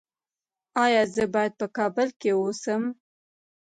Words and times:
ایا 0.83 1.01
زه 1.13 1.23
باید 1.33 1.53
په 1.59 1.67
کابل 1.77 2.07
کې 2.19 2.31
اوسم؟ 2.41 2.83